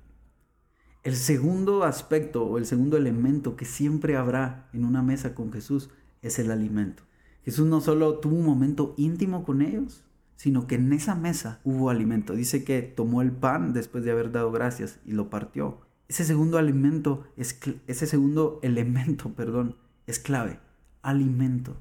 El 1.03 1.17
segundo 1.17 1.85
aspecto 1.85 2.45
o 2.45 2.59
el 2.59 2.67
segundo 2.67 2.97
elemento 2.97 3.57
que 3.57 3.65
siempre 3.65 4.17
habrá 4.17 4.69
en 4.73 4.85
una 4.85 5.03
mesa 5.03 5.35
con 5.35 5.53
Jesús 5.53 5.91
es 6.21 6.39
el 6.39 6.51
alimento. 6.51 7.03
Jesús 7.45 7.67
no 7.67 7.81
solo 7.81 8.19
tuvo 8.19 8.37
un 8.37 8.47
momento 8.47 8.95
íntimo 8.97 9.45
con 9.45 9.63
ellos, 9.63 10.05
sino 10.37 10.67
que 10.67 10.77
en 10.77 10.93
esa 10.93 11.15
mesa 11.15 11.61
hubo 11.65 11.91
alimento. 11.91 12.35
Dice 12.35 12.65
que 12.65 12.83
tomó 12.83 13.23
el 13.23 13.33
pan 13.33 13.73
después 13.73 14.05
de 14.05 14.11
haber 14.11 14.33
dado 14.33 14.51
gracias 14.53 15.01
y 15.05 15.13
lo 15.13 15.31
partió 15.31 15.79
ese 16.13 16.27
segundo 16.27 16.59
alimento, 16.59 17.25
es, 17.39 17.59
ese 17.87 18.07
segundo 18.07 18.61
elemento, 18.63 19.33
perdón, 19.33 19.77
es 20.07 20.19
clave. 20.19 20.61
Alimento. 21.01 21.81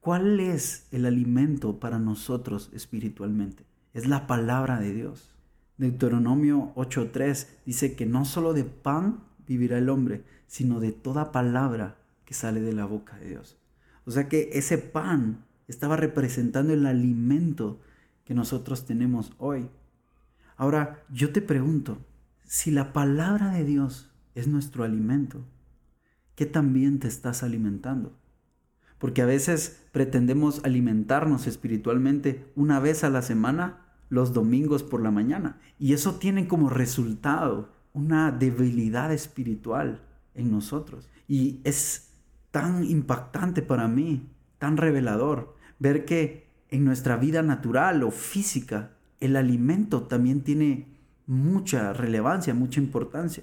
¿Cuál 0.00 0.40
es 0.40 0.88
el 0.90 1.06
alimento 1.06 1.78
para 1.78 2.00
nosotros 2.00 2.70
espiritualmente? 2.74 3.64
Es 3.92 4.08
la 4.08 4.26
palabra 4.26 4.80
de 4.80 4.92
Dios. 4.92 5.30
Deuteronomio 5.78 6.72
8:3 6.74 7.46
dice 7.64 7.94
que 7.94 8.06
no 8.06 8.24
solo 8.24 8.54
de 8.54 8.64
pan 8.64 9.22
vivirá 9.46 9.78
el 9.78 9.88
hombre, 9.88 10.24
sino 10.48 10.80
de 10.80 10.90
toda 10.90 11.30
palabra 11.30 11.96
que 12.24 12.34
sale 12.34 12.60
de 12.60 12.72
la 12.72 12.86
boca 12.86 13.16
de 13.18 13.28
Dios. 13.28 13.56
O 14.06 14.10
sea 14.10 14.28
que 14.28 14.50
ese 14.52 14.78
pan 14.78 15.44
estaba 15.68 15.96
representando 15.96 16.72
el 16.72 16.86
alimento 16.86 17.80
que 18.24 18.34
nosotros 18.34 18.86
tenemos 18.86 19.32
hoy. 19.38 19.68
Ahora, 20.56 21.02
yo 21.10 21.32
te 21.32 21.42
pregunto, 21.42 21.98
si 22.44 22.70
la 22.70 22.92
palabra 22.92 23.50
de 23.50 23.64
Dios 23.64 24.10
es 24.34 24.46
nuestro 24.46 24.84
alimento, 24.84 25.44
¿qué 26.34 26.46
también 26.46 26.98
te 26.98 27.08
estás 27.08 27.42
alimentando? 27.42 28.16
Porque 28.98 29.22
a 29.22 29.26
veces 29.26 29.82
pretendemos 29.92 30.64
alimentarnos 30.64 31.46
espiritualmente 31.46 32.50
una 32.54 32.80
vez 32.80 33.04
a 33.04 33.10
la 33.10 33.22
semana, 33.22 33.80
los 34.08 34.32
domingos 34.32 34.82
por 34.82 35.02
la 35.02 35.10
mañana. 35.10 35.58
Y 35.78 35.92
eso 35.92 36.16
tiene 36.16 36.46
como 36.46 36.70
resultado 36.70 37.72
una 37.92 38.30
debilidad 38.30 39.12
espiritual 39.12 40.00
en 40.34 40.50
nosotros. 40.50 41.08
Y 41.26 41.60
es 41.64 42.13
tan 42.54 42.84
impactante 42.84 43.62
para 43.62 43.88
mí, 43.88 44.28
tan 44.60 44.76
revelador, 44.76 45.56
ver 45.80 46.04
que 46.04 46.46
en 46.70 46.84
nuestra 46.84 47.16
vida 47.16 47.42
natural 47.42 48.04
o 48.04 48.12
física, 48.12 48.92
el 49.18 49.34
alimento 49.34 50.04
también 50.04 50.42
tiene 50.42 50.86
mucha 51.26 51.92
relevancia, 51.92 52.54
mucha 52.54 52.78
importancia. 52.78 53.42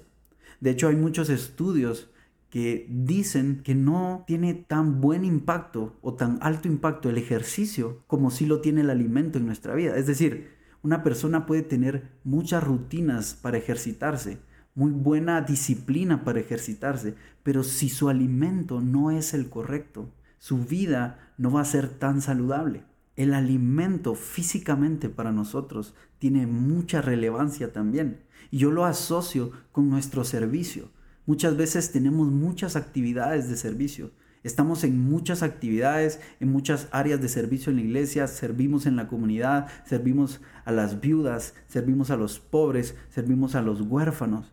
De 0.60 0.70
hecho, 0.70 0.88
hay 0.88 0.96
muchos 0.96 1.28
estudios 1.28 2.10
que 2.48 2.86
dicen 2.88 3.60
que 3.62 3.74
no 3.74 4.24
tiene 4.26 4.54
tan 4.54 5.02
buen 5.02 5.26
impacto 5.26 5.98
o 6.00 6.14
tan 6.14 6.38
alto 6.40 6.66
impacto 6.66 7.10
el 7.10 7.18
ejercicio 7.18 8.02
como 8.06 8.30
si 8.30 8.46
lo 8.46 8.62
tiene 8.62 8.80
el 8.80 8.88
alimento 8.88 9.36
en 9.36 9.44
nuestra 9.44 9.74
vida. 9.74 9.94
Es 9.94 10.06
decir, 10.06 10.52
una 10.82 11.02
persona 11.02 11.44
puede 11.44 11.60
tener 11.60 12.12
muchas 12.24 12.64
rutinas 12.64 13.34
para 13.34 13.58
ejercitarse, 13.58 14.38
muy 14.74 14.90
buena 14.90 15.40
disciplina 15.42 16.24
para 16.24 16.40
ejercitarse, 16.40 17.14
pero 17.42 17.62
si 17.62 17.88
su 17.88 18.08
alimento 18.08 18.80
no 18.80 19.10
es 19.10 19.34
el 19.34 19.48
correcto, 19.48 20.10
su 20.38 20.64
vida 20.64 21.32
no 21.38 21.50
va 21.50 21.60
a 21.60 21.66
ser 21.66 21.88
tan 21.88 22.20
saludable 22.20 22.84
el 23.16 23.34
alimento 23.34 24.14
físicamente 24.14 25.08
para 25.08 25.32
nosotros 25.32 25.94
tiene 26.18 26.46
mucha 26.46 27.02
relevancia 27.02 27.72
también. 27.72 28.20
Y 28.50 28.58
yo 28.58 28.70
lo 28.70 28.84
asocio 28.84 29.52
con 29.70 29.88
nuestro 29.90 30.24
servicio. 30.24 30.90
Muchas 31.26 31.56
veces 31.56 31.92
tenemos 31.92 32.28
muchas 32.30 32.74
actividades 32.76 33.48
de 33.48 33.56
servicio. 33.56 34.10
Estamos 34.42 34.82
en 34.82 34.98
muchas 34.98 35.42
actividades, 35.42 36.20
en 36.40 36.50
muchas 36.50 36.88
áreas 36.90 37.20
de 37.20 37.28
servicio 37.28 37.70
en 37.70 37.76
la 37.76 37.82
iglesia, 37.82 38.26
servimos 38.26 38.86
en 38.86 38.96
la 38.96 39.06
comunidad, 39.06 39.68
servimos 39.86 40.40
a 40.64 40.72
las 40.72 41.00
viudas, 41.00 41.54
servimos 41.68 42.10
a 42.10 42.16
los 42.16 42.40
pobres, 42.40 42.96
servimos 43.08 43.54
a 43.54 43.62
los 43.62 43.82
huérfanos, 43.82 44.52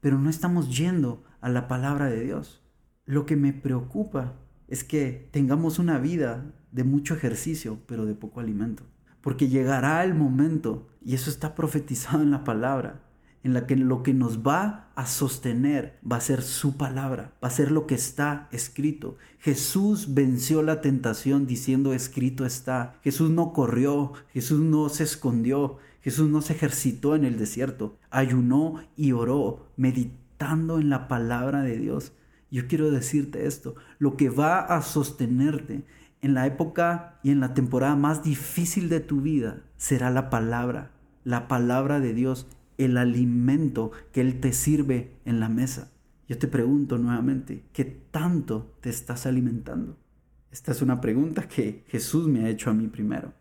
pero 0.00 0.18
no 0.18 0.30
estamos 0.30 0.76
yendo 0.76 1.22
a 1.40 1.48
la 1.48 1.68
palabra 1.68 2.06
de 2.06 2.24
Dios. 2.24 2.62
Lo 3.06 3.26
que 3.26 3.36
me 3.36 3.52
preocupa 3.52 4.34
es 4.68 4.84
que 4.84 5.28
tengamos 5.32 5.78
una 5.78 5.98
vida 5.98 6.52
de 6.72 6.84
mucho 6.84 7.14
ejercicio, 7.14 7.78
pero 7.86 8.06
de 8.06 8.14
poco 8.14 8.40
alimento. 8.40 8.84
Porque 9.20 9.48
llegará 9.48 10.04
el 10.04 10.14
momento, 10.14 10.88
y 11.04 11.14
eso 11.14 11.30
está 11.30 11.54
profetizado 11.54 12.22
en 12.22 12.30
la 12.30 12.44
palabra, 12.44 13.02
en 13.42 13.54
la 13.54 13.66
que 13.66 13.76
lo 13.76 14.02
que 14.02 14.12
nos 14.12 14.46
va 14.46 14.90
a 14.94 15.06
sostener 15.06 15.98
va 16.10 16.16
a 16.16 16.20
ser 16.20 16.42
su 16.42 16.76
palabra, 16.76 17.32
va 17.42 17.48
a 17.48 17.52
ser 17.52 17.70
lo 17.70 17.86
que 17.86 17.94
está 17.94 18.48
escrito. 18.52 19.16
Jesús 19.38 20.12
venció 20.12 20.62
la 20.62 20.80
tentación 20.80 21.46
diciendo 21.46 21.94
escrito 21.94 22.44
está. 22.44 22.98
Jesús 23.02 23.30
no 23.30 23.52
corrió, 23.52 24.12
Jesús 24.32 24.60
no 24.60 24.88
se 24.90 25.04
escondió, 25.04 25.78
Jesús 26.02 26.30
no 26.30 26.40
se 26.40 26.54
ejercitó 26.54 27.14
en 27.14 27.24
el 27.24 27.38
desierto, 27.38 27.98
ayunó 28.10 28.82
y 28.96 29.12
oró, 29.12 29.68
meditando 29.76 30.80
en 30.80 30.88
la 30.88 31.08
palabra 31.08 31.62
de 31.62 31.76
Dios. 31.78 32.12
Yo 32.50 32.66
quiero 32.66 32.90
decirte 32.90 33.46
esto, 33.46 33.74
lo 33.98 34.16
que 34.16 34.30
va 34.30 34.60
a 34.60 34.82
sostenerte 34.82 35.84
en 36.22 36.34
la 36.34 36.46
época 36.46 37.18
y 37.22 37.30
en 37.30 37.40
la 37.40 37.54
temporada 37.54 37.96
más 37.96 38.22
difícil 38.22 38.88
de 38.88 39.00
tu 39.00 39.20
vida 39.20 39.62
será 39.76 40.10
la 40.10 40.30
palabra, 40.30 40.90
la 41.24 41.48
palabra 41.48 42.00
de 42.00 42.14
Dios, 42.14 42.46
el 42.78 42.96
alimento 42.96 43.92
que 44.12 44.20
Él 44.20 44.40
te 44.40 44.52
sirve 44.52 45.16
en 45.24 45.40
la 45.40 45.48
mesa. 45.48 45.90
Yo 46.28 46.38
te 46.38 46.48
pregunto 46.48 46.96
nuevamente, 46.96 47.64
¿qué 47.72 47.84
tanto 47.84 48.74
te 48.80 48.88
estás 48.88 49.26
alimentando? 49.26 49.98
Esta 50.50 50.72
es 50.72 50.82
una 50.82 51.00
pregunta 51.00 51.46
que 51.46 51.84
Jesús 51.88 52.26
me 52.26 52.44
ha 52.44 52.48
hecho 52.48 52.70
a 52.70 52.74
mí 52.74 52.88
primero. 52.88 53.32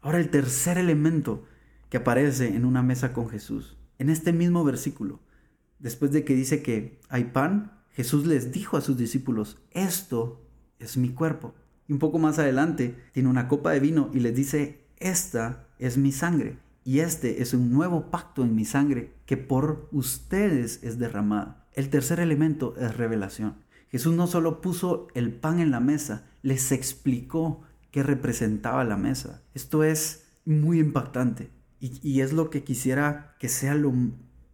Ahora 0.00 0.18
el 0.18 0.30
tercer 0.30 0.78
elemento 0.78 1.44
que 1.88 1.98
aparece 1.98 2.48
en 2.48 2.64
una 2.64 2.82
mesa 2.82 3.12
con 3.12 3.28
Jesús, 3.28 3.76
en 3.98 4.10
este 4.10 4.32
mismo 4.32 4.64
versículo, 4.64 5.20
después 5.78 6.12
de 6.12 6.24
que 6.24 6.34
dice 6.34 6.62
que 6.62 7.00
hay 7.08 7.24
pan, 7.24 7.72
Jesús 7.90 8.26
les 8.26 8.52
dijo 8.52 8.76
a 8.76 8.80
sus 8.80 8.96
discípulos, 8.96 9.58
esto 9.72 10.46
es 10.78 10.96
mi 10.96 11.10
cuerpo. 11.10 11.54
Y 11.88 11.92
un 11.92 11.98
poco 11.98 12.18
más 12.18 12.38
adelante 12.38 12.96
tiene 13.12 13.28
una 13.28 13.48
copa 13.48 13.72
de 13.72 13.80
vino 13.80 14.10
y 14.12 14.20
les 14.20 14.34
dice, 14.34 14.84
esta 14.98 15.66
es 15.78 15.96
mi 15.98 16.12
sangre. 16.12 16.58
Y 16.84 17.00
este 17.00 17.42
es 17.42 17.54
un 17.54 17.72
nuevo 17.72 18.10
pacto 18.10 18.42
en 18.42 18.54
mi 18.54 18.64
sangre 18.64 19.14
que 19.26 19.36
por 19.36 19.88
ustedes 19.90 20.82
es 20.82 20.98
derramada. 20.98 21.66
El 21.72 21.90
tercer 21.90 22.20
elemento 22.20 22.74
es 22.78 22.96
revelación. 22.96 23.56
Jesús 23.90 24.14
no 24.14 24.26
solo 24.26 24.60
puso 24.60 25.08
el 25.14 25.32
pan 25.32 25.60
en 25.60 25.70
la 25.70 25.80
mesa, 25.80 26.26
les 26.42 26.72
explicó 26.72 27.62
qué 27.90 28.02
representaba 28.02 28.84
la 28.84 28.96
mesa. 28.96 29.42
Esto 29.54 29.82
es 29.82 30.26
muy 30.44 30.78
impactante 30.78 31.50
y, 31.80 32.20
es 32.20 32.32
lo 32.32 32.50
que 32.50 32.64
quisiera 32.64 33.36
que 33.38 33.48
sea 33.48 33.74
lo 33.74 33.92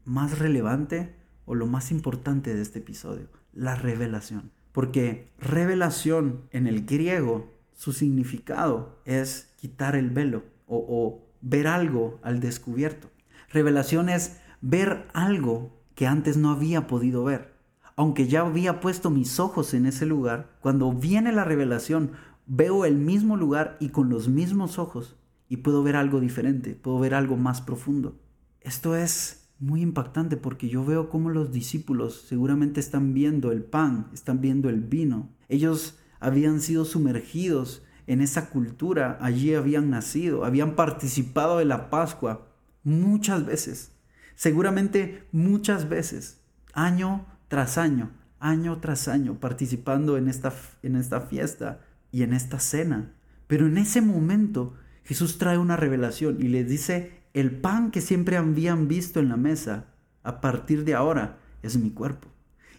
más 0.05 0.39
relevante 0.39 1.15
o 1.47 1.55
lo 1.55 1.67
más 1.67 1.91
importante 1.91 2.55
de 2.55 2.63
este 2.63 2.81
episodio, 2.81 3.29
la 3.53 3.75
revelación. 3.75 4.51
Porque 4.73 5.31
revelación 5.39 6.43
en 6.51 6.67
el 6.67 6.85
griego, 6.85 7.51
su 7.73 7.93
significado 7.93 9.01
es 9.05 9.53
quitar 9.57 9.97
el 9.97 10.11
velo 10.11 10.45
o, 10.67 11.21
ver 11.47 11.67
algo 11.67 12.19
al 12.23 12.41
descubierto. 12.41 13.11
Revelación 13.51 14.09
es 14.09 14.41
ver 14.63 15.07
algo 15.13 15.79
que 15.95 16.07
antes 16.07 16.39
no 16.39 16.51
había 16.51 16.87
podido 16.87 17.23
ver. 17.25 17.53
Aunque 17.97 18.27
ya 18.27 18.41
había 18.41 18.81
puesto 18.81 19.11
mis 19.11 19.39
ojos 19.39 19.75
en 19.75 19.85
ese 19.87 20.07
lugar, 20.07 20.57
cuando 20.61 20.91
viene 20.93 21.33
la 21.33 21.45
revelación, 21.45 22.13
veo 22.47 22.87
el 22.87 22.97
mismo 22.97 23.37
lugar 23.37 23.77
y 23.79 23.91
con 23.91 24.09
los 24.09 24.29
mismos 24.29 24.79
ojos 24.79 25.17
y 25.49 25.59
puedo 25.59 25.83
ver 25.83 25.97
algo 25.97 26.21
diferente, 26.21 26.75
puedo 26.75 26.99
ver 26.99 27.15
algo 27.15 27.37
más 27.37 27.61
profundo. 27.61 28.19
Esto 28.61 28.97
es 28.97 29.49
muy 29.59 29.83
impactante 29.83 30.37
porque 30.37 30.69
yo 30.69 30.85
veo 30.85 31.09
cómo 31.09 31.31
los 31.31 31.53
discípulos 31.53 32.25
seguramente 32.29 32.81
están 32.81 33.15
viendo 33.15 33.53
el 33.53 33.63
pan, 33.63 34.09
están 34.13 34.41
viendo 34.41 34.69
el 34.69 34.81
vino. 34.81 35.31
Ellos 35.49 35.99
habían 36.21 36.61
sido 36.61 36.85
sumergidos 36.85 37.83
en 38.07 38.21
esa 38.21 38.51
cultura, 38.51 39.19
allí 39.21 39.55
habían 39.55 39.91
nacido, 39.91 40.45
habían 40.45 40.75
participado 40.77 41.59
de 41.59 41.65
la 41.65 41.91
Pascua 41.91 42.49
muchas 42.83 43.47
veces, 43.47 43.93
seguramente 44.35 45.27
muchas 45.33 45.89
veces, 45.89 46.41
año 46.75 47.27
tras 47.49 47.79
año, 47.79 48.11
año 48.41 48.79
tras 48.79 49.09
año, 49.09 49.41
participando 49.41 50.19
en 50.19 50.29
esta, 50.29 50.53
en 50.83 50.97
esta 50.97 51.23
fiesta 51.23 51.81
y 52.13 52.23
en 52.23 52.35
esta 52.35 52.59
cena. 52.61 53.13
Pero 53.47 53.67
en 53.67 53.79
ese 53.79 54.03
momento 54.03 54.75
Jesús 55.05 55.39
trae 55.39 55.59
una 55.59 55.77
revelación 55.77 56.39
y 56.41 56.49
les 56.49 56.69
dice 56.69 57.25
el 57.35 57.61
pan 57.61 57.91
que 57.91 58.01
siempre 58.01 58.37
habían 58.37 58.89
visto 58.89 59.21
en 59.21 59.29
la 59.29 59.37
mesa, 59.37 59.87
a 60.23 60.41
partir 60.41 60.85
de 60.85 60.95
ahora, 60.95 61.39
es 61.63 61.77
mi 61.77 61.91
cuerpo. 61.91 62.29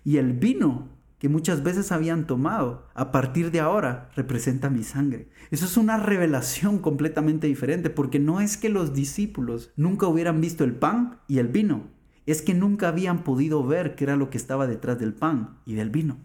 Y 0.03 0.17
el 0.17 0.34
vino 0.34 0.89
que 1.20 1.29
muchas 1.29 1.63
veces 1.63 1.91
habían 1.91 2.27
tomado, 2.27 2.88
a 2.94 3.12
partir 3.12 3.51
de 3.51 3.60
ahora 3.60 4.10
representa 4.15 4.70
mi 4.70 4.84
sangre. 4.84 5.29
Eso 5.51 5.65
es 5.65 5.77
una 5.77 5.98
revelación 5.98 6.79
completamente 6.79 7.48
diferente, 7.48 7.89
porque 7.89 8.20
no 8.20 8.41
es 8.41 8.58
que 8.58 8.70
los 8.70 8.94
discípulos 8.94 9.72
nunca 9.75 10.08
hubieran 10.08 10.41
visto 10.41 10.63
el 10.63 10.75
pan 10.75 11.20
y 11.27 11.39
el 11.39 11.48
vino, 11.48 11.88
es 12.25 12.41
que 12.41 12.53
nunca 12.53 12.88
habían 12.88 13.24
podido 13.24 13.65
ver 13.65 13.96
qué 13.96 14.03
era 14.05 14.15
lo 14.15 14.29
que 14.29 14.38
estaba 14.38 14.67
detrás 14.67 15.00
del 15.00 15.13
pan 15.13 15.60
y 15.65 15.75
del 15.75 15.89
vino. 15.89 16.17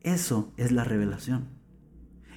Eso 0.00 0.52
es 0.56 0.70
la 0.70 0.84
revelación. 0.84 1.48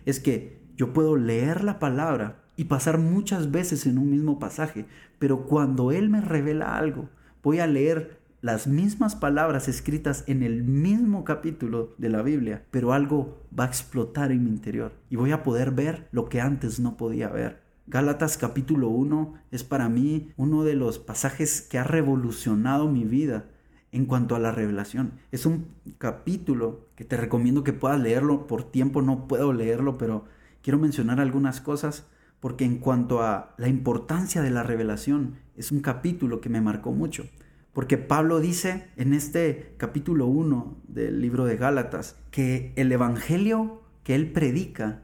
Es 0.06 0.20
que 0.20 0.62
yo 0.76 0.94
puedo 0.94 1.18
leer 1.18 1.64
la 1.64 1.80
palabra 1.80 2.47
y 2.58 2.66
pasar 2.66 2.98
muchas 2.98 3.52
veces 3.52 3.86
en 3.86 3.98
un 3.98 4.10
mismo 4.10 4.40
pasaje, 4.40 4.86
pero 5.20 5.44
cuando 5.44 5.92
Él 5.92 6.10
me 6.10 6.20
revela 6.20 6.76
algo, 6.76 7.08
voy 7.44 7.60
a 7.60 7.68
leer 7.68 8.20
las 8.42 8.68
mismas 8.68 9.16
palabras 9.16 9.68
escritas 9.68 10.24
en 10.28 10.44
el 10.44 10.64
mismo 10.64 11.24
capítulo 11.24 11.94
de 11.98 12.10
la 12.10 12.22
Biblia, 12.24 12.64
pero 12.72 12.94
algo 12.94 13.38
va 13.58 13.66
a 13.66 13.68
explotar 13.68 14.32
en 14.32 14.44
mi 14.44 14.50
interior 14.50 14.92
y 15.10 15.16
voy 15.16 15.32
a 15.32 15.44
poder 15.44 15.72
ver 15.72 16.08
lo 16.12 16.30
que 16.30 16.42
antes 16.42 16.80
no 16.80 16.98
podía 16.98 17.30
ver. 17.30 17.62
Gálatas 17.88 18.38
capítulo 18.38 18.90
1 18.90 19.36
es 19.52 19.64
para 19.64 19.88
mí 19.88 20.34
uno 20.36 20.64
de 20.64 20.76
los 20.76 21.00
pasajes 21.00 21.62
que 21.62 21.78
ha 21.78 21.84
revolucionado 21.84 22.90
mi 22.90 23.06
vida 23.06 23.46
en 23.92 24.06
cuanto 24.06 24.36
a 24.36 24.40
la 24.40 24.52
revelación. 24.52 25.14
Es 25.32 25.46
un 25.46 25.68
capítulo 25.98 26.82
que 26.96 27.06
te 27.06 27.16
recomiendo 27.16 27.64
que 27.64 27.72
puedas 27.72 28.00
leerlo. 28.00 28.46
Por 28.46 28.64
tiempo 28.64 29.02
no 29.02 29.28
puedo 29.28 29.54
leerlo, 29.54 29.98
pero 29.98 30.26
quiero 30.62 30.80
mencionar 30.80 31.22
algunas 31.22 31.62
cosas 31.62 32.08
porque 32.40 32.66
en 32.66 32.78
cuanto 32.78 33.22
a 33.22 33.54
la 33.58 33.68
importancia 33.68 34.42
de 34.42 34.52
la 34.52 34.64
revelación, 34.64 35.36
es 35.56 35.72
un 35.72 35.80
capítulo 35.80 36.40
que 36.40 36.50
me 36.50 36.62
marcó 36.62 36.92
mucho. 36.92 37.26
Porque 37.74 37.98
Pablo 37.98 38.40
dice 38.40 38.88
en 38.96 39.14
este 39.14 39.76
capítulo 39.78 40.26
1 40.28 40.78
del 40.88 41.22
libro 41.22 41.46
de 41.46 41.58
Gálatas 41.58 42.16
que 42.32 42.74
el 42.76 42.92
Evangelio 42.92 43.84
que 44.04 44.16
él 44.16 44.32
predica 44.32 45.04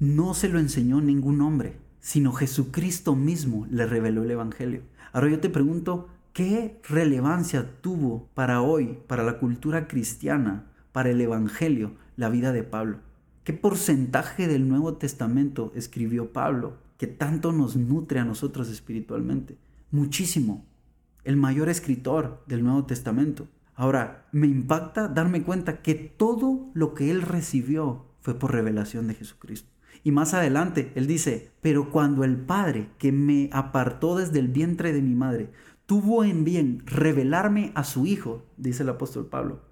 no 0.00 0.34
se 0.34 0.48
lo 0.48 0.58
enseñó 0.58 1.00
ningún 1.00 1.40
hombre, 1.40 1.76
sino 2.00 2.32
Jesucristo 2.32 3.14
mismo 3.14 3.66
le 3.70 3.86
reveló 3.86 4.22
el 4.22 4.30
Evangelio. 4.30 4.82
Ahora 5.12 5.28
yo 5.28 5.40
te 5.40 5.50
pregunto, 5.50 6.08
¿qué 6.32 6.80
relevancia 6.88 7.80
tuvo 7.80 8.28
para 8.34 8.62
hoy, 8.62 8.98
para 9.06 9.22
la 9.22 9.38
cultura 9.38 9.88
cristiana, 9.88 10.66
para 10.92 11.10
el 11.10 11.20
Evangelio, 11.20 11.92
la 12.16 12.28
vida 12.28 12.52
de 12.52 12.62
Pablo? 12.62 13.00
¿Qué 13.48 13.54
porcentaje 13.54 14.46
del 14.46 14.68
Nuevo 14.68 14.98
Testamento 14.98 15.72
escribió 15.74 16.34
Pablo 16.34 16.76
que 16.98 17.06
tanto 17.06 17.50
nos 17.50 17.76
nutre 17.76 18.20
a 18.20 18.26
nosotros 18.26 18.68
espiritualmente? 18.68 19.56
Muchísimo 19.90 20.66
el 21.24 21.38
mayor 21.38 21.70
escritor 21.70 22.44
del 22.46 22.62
Nuevo 22.62 22.84
Testamento. 22.84 23.48
Ahora, 23.74 24.26
me 24.32 24.48
impacta 24.48 25.08
darme 25.08 25.44
cuenta 25.44 25.80
que 25.80 25.94
todo 25.94 26.68
lo 26.74 26.92
que 26.92 27.10
él 27.10 27.22
recibió 27.22 28.04
fue 28.20 28.38
por 28.38 28.52
revelación 28.52 29.06
de 29.06 29.14
Jesucristo. 29.14 29.70
Y 30.04 30.10
más 30.10 30.34
adelante, 30.34 30.92
él 30.94 31.06
dice, 31.06 31.50
pero 31.62 31.90
cuando 31.90 32.24
el 32.24 32.36
Padre 32.36 32.90
que 32.98 33.12
me 33.12 33.48
apartó 33.54 34.18
desde 34.18 34.40
el 34.40 34.48
vientre 34.48 34.92
de 34.92 35.00
mi 35.00 35.14
madre, 35.14 35.52
tuvo 35.86 36.22
en 36.22 36.44
bien 36.44 36.82
revelarme 36.84 37.72
a 37.74 37.84
su 37.84 38.04
Hijo, 38.04 38.44
dice 38.58 38.82
el 38.82 38.90
apóstol 38.90 39.24
Pablo. 39.24 39.67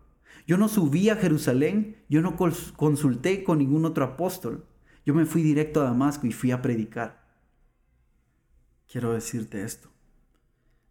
Yo 0.46 0.56
no 0.56 0.68
subí 0.68 1.08
a 1.08 1.16
Jerusalén, 1.16 1.96
yo 2.08 2.22
no 2.22 2.36
consulté 2.36 3.42
con 3.42 3.58
ningún 3.58 3.84
otro 3.84 4.04
apóstol. 4.04 4.64
Yo 5.04 5.12
me 5.12 5.26
fui 5.26 5.42
directo 5.42 5.80
a 5.80 5.84
Damasco 5.84 6.26
y 6.26 6.32
fui 6.32 6.52
a 6.52 6.62
predicar. 6.62 7.26
Quiero 8.90 9.12
decirte 9.12 9.62
esto. 9.64 9.90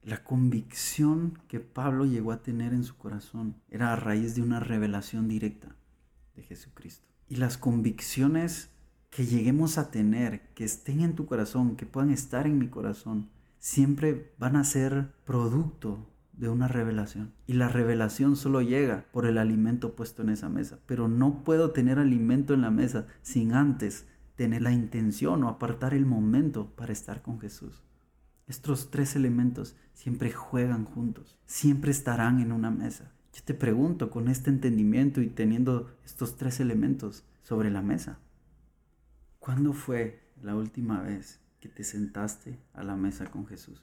La 0.04 0.24
convicción 0.24 1.40
que 1.48 1.60
Pablo 1.60 2.06
llegó 2.06 2.32
a 2.32 2.44
tener 2.44 2.74
en 2.74 2.84
su 2.84 2.98
corazón 2.98 3.56
era 3.70 3.94
a 3.94 3.96
raíz 3.96 4.36
de 4.36 4.42
una 4.42 4.60
revelación 4.60 5.28
directa 5.28 5.76
de 6.36 6.44
Jesucristo. 6.44 7.08
Y 7.28 7.38
las 7.38 7.58
convicciones 7.58 8.70
que 9.10 9.26
lleguemos 9.26 9.78
a 9.78 9.90
tener, 9.90 10.54
que 10.54 10.66
estén 10.66 11.00
en 11.00 11.16
tu 11.16 11.26
corazón, 11.26 11.78
que 11.78 11.86
puedan 11.86 12.12
estar 12.12 12.46
en 12.46 12.60
mi 12.60 12.68
corazón, 12.68 13.30
siempre 13.58 14.34
van 14.38 14.58
a 14.58 14.64
ser 14.66 15.14
producto 15.24 16.08
de 16.38 16.50
una 16.50 16.68
revelación. 16.68 17.34
Y 17.48 17.54
la 17.54 17.70
revelación 17.70 18.36
solo 18.36 18.62
llega 18.62 19.06
por 19.12 19.26
el 19.26 19.38
alimento 19.38 19.96
puesto 19.96 20.22
en 20.22 20.30
esa 20.30 20.50
mesa. 20.50 20.80
Pero 20.86 21.08
no 21.08 21.44
puedo 21.44 21.72
tener 21.72 22.00
alimento 22.00 22.54
en 22.54 22.62
la 22.62 22.72
mesa 22.72 23.08
sin 23.22 23.54
antes 23.54 24.08
tener 24.36 24.62
la 24.62 24.72
intención 24.72 25.44
o 25.44 25.50
apartar 25.50 25.94
el 25.94 26.06
momento 26.06 26.72
para 26.76 26.92
estar 26.92 27.22
con 27.22 27.40
Jesús. 27.40 27.84
Estos 28.48 28.92
tres 28.92 29.16
elementos 29.16 29.76
siempre 29.94 30.32
juegan 30.32 30.86
juntos, 30.86 31.40
siempre 31.46 31.92
estarán 31.92 32.40
en 32.40 32.52
una 32.52 32.70
mesa. 32.70 33.12
Yo 33.34 33.42
te 33.44 33.54
pregunto, 33.54 34.10
con 34.10 34.28
este 34.28 34.50
entendimiento 34.50 35.22
y 35.22 35.28
teniendo 35.28 35.98
estos 36.06 36.38
tres 36.38 36.60
elementos 36.60 37.26
sobre 37.42 37.72
la 37.72 37.82
mesa, 37.82 38.20
¿cuándo 39.40 39.74
fue 39.74 40.22
la 40.42 40.56
última 40.56 41.02
vez 41.02 41.40
que 41.60 41.70
te 41.70 41.84
sentaste 41.84 42.60
a 42.74 42.84
la 42.84 42.96
mesa 42.96 43.26
con 43.26 43.48
Jesús? 43.48 43.82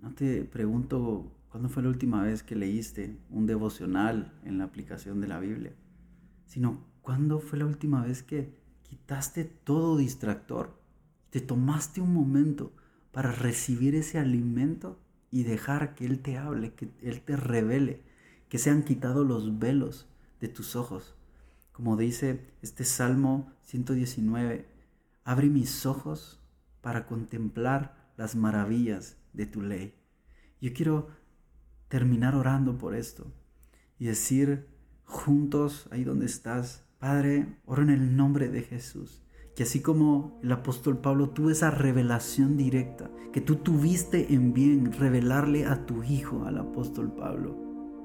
No 0.00 0.12
te 0.12 0.44
pregunto 0.44 1.32
cuándo 1.56 1.70
fue 1.70 1.84
la 1.84 1.88
última 1.88 2.22
vez 2.22 2.42
que 2.42 2.54
leíste 2.54 3.16
un 3.30 3.46
devocional 3.46 4.30
en 4.44 4.58
la 4.58 4.64
aplicación 4.64 5.22
de 5.22 5.26
la 5.26 5.40
Biblia, 5.40 5.72
sino 6.44 6.84
cuándo 7.00 7.40
fue 7.40 7.58
la 7.58 7.64
última 7.64 8.04
vez 8.04 8.22
que 8.22 8.60
quitaste 8.82 9.44
todo 9.44 9.96
distractor, 9.96 10.78
te 11.30 11.40
tomaste 11.40 12.02
un 12.02 12.12
momento 12.12 12.74
para 13.10 13.32
recibir 13.32 13.94
ese 13.94 14.18
alimento 14.18 15.00
y 15.30 15.44
dejar 15.44 15.94
que 15.94 16.04
Él 16.04 16.20
te 16.20 16.36
hable, 16.36 16.74
que 16.74 16.90
Él 17.00 17.22
te 17.22 17.36
revele, 17.36 18.02
que 18.50 18.58
sean 18.58 18.82
quitados 18.82 19.26
los 19.26 19.58
velos 19.58 20.06
de 20.42 20.48
tus 20.48 20.76
ojos. 20.76 21.14
Como 21.72 21.96
dice 21.96 22.52
este 22.60 22.84
Salmo 22.84 23.50
119, 23.62 24.68
abre 25.24 25.48
mis 25.48 25.86
ojos 25.86 26.38
para 26.82 27.06
contemplar 27.06 28.12
las 28.18 28.36
maravillas 28.36 29.16
de 29.32 29.46
tu 29.46 29.62
ley. 29.62 29.94
Yo 30.60 30.74
quiero 30.74 31.24
terminar 31.88 32.34
orando 32.34 32.78
por 32.78 32.94
esto 32.94 33.32
y 33.98 34.06
decir 34.06 34.68
juntos 35.04 35.88
ahí 35.90 36.04
donde 36.04 36.26
estás, 36.26 36.84
Padre, 36.98 37.58
oro 37.64 37.82
en 37.82 37.90
el 37.90 38.16
nombre 38.16 38.48
de 38.48 38.62
Jesús 38.62 39.26
que 39.56 39.62
así 39.62 39.80
como 39.80 40.38
el 40.42 40.52
apóstol 40.52 40.98
Pablo 40.98 41.30
tuvo 41.30 41.50
esa 41.50 41.70
revelación 41.70 42.58
directa, 42.58 43.10
que 43.32 43.40
tú 43.40 43.56
tuviste 43.56 44.34
en 44.34 44.52
bien 44.52 44.92
revelarle 44.92 45.64
a 45.64 45.86
tu 45.86 46.02
hijo, 46.02 46.44
al 46.44 46.58
apóstol 46.58 47.10
Pablo, 47.14 47.56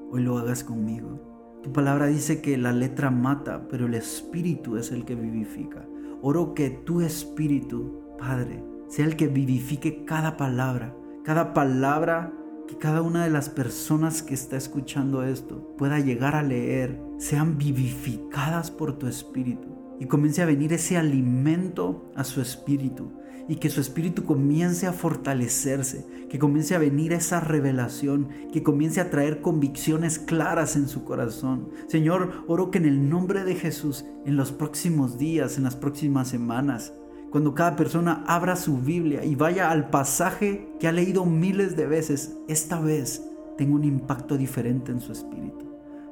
hoy 0.10 0.24
lo 0.24 0.38
hagas 0.38 0.64
conmigo. 0.64 1.60
Tu 1.62 1.74
palabra 1.74 2.08
dice 2.08 2.42
que 2.42 2.58
la 2.58 2.72
letra 2.72 3.12
mata, 3.12 3.68
pero 3.68 3.86
el 3.86 3.96
espíritu 3.96 4.78
es 4.78 4.92
el 4.92 5.04
que 5.04 5.14
vivifica. 5.14 5.86
Oro 6.22 6.54
que 6.54 6.70
tu 6.70 7.02
espíritu, 7.02 8.16
Padre, 8.18 8.64
sea 8.88 9.06
el 9.06 9.18
que 9.18 9.28
vivifique 9.28 10.06
cada 10.06 10.38
palabra, 10.38 10.96
cada 11.26 11.54
palabra 11.54 12.34
que 12.72 12.78
cada 12.78 13.02
una 13.02 13.26
de 13.26 13.30
las 13.30 13.50
personas 13.50 14.24
que 14.24 14.34
está 14.34 14.56
escuchando 14.56 15.24
esto 15.24 15.76
pueda 15.78 16.00
llegar 16.00 16.36
a 16.36 16.42
leer, 16.42 17.02
sean 17.18 17.58
vivificadas 17.58 18.72
por 18.72 18.98
tu 18.98 19.08
espíritu 19.08 19.68
y 20.00 20.06
comience 20.06 20.42
a 20.42 20.46
venir 20.46 20.72
ese 20.72 20.96
alimento 20.96 22.10
a 22.16 22.24
su 22.24 22.40
espíritu 22.40 23.12
y 23.50 23.58
que 23.58 23.70
su 23.70 23.82
espíritu 23.82 24.24
comience 24.24 24.88
a 24.88 24.94
fortalecerse, 24.94 26.06
que 26.30 26.40
comience 26.40 26.74
a 26.74 26.80
venir 26.80 27.12
esa 27.12 27.42
revelación, 27.42 28.30
que 28.54 28.64
comience 28.64 29.02
a 29.02 29.10
traer 29.10 29.42
convicciones 29.42 30.18
claras 30.18 30.78
en 30.78 30.88
su 30.88 31.04
corazón. 31.04 31.72
Señor, 31.88 32.46
oro 32.48 32.72
que 32.72 32.78
en 32.78 32.86
el 32.86 33.10
nombre 33.10 33.44
de 33.44 33.56
Jesús, 33.56 34.06
en 34.26 34.38
los 34.38 34.54
próximos 34.54 35.18
días, 35.18 35.58
en 35.58 35.66
las 35.66 35.76
próximas 35.76 36.30
semanas, 36.30 36.94
cuando 37.32 37.56
cada 37.56 37.76
persona 37.76 38.24
abra 38.28 38.56
su 38.56 38.78
Biblia 38.78 39.26
y 39.26 39.36
vaya 39.36 39.72
al 39.72 39.90
pasaje 39.90 40.70
que 40.80 40.88
ha 40.88 40.92
leído 40.92 41.26
miles 41.26 41.76
de 41.76 41.88
veces, 41.88 42.38
esta 42.48 42.80
vez 42.80 43.28
tenga 43.58 43.76
un 43.76 43.84
impacto 43.84 44.38
diferente 44.38 44.92
en 44.92 45.00
su 45.00 45.12
espíritu 45.12 45.72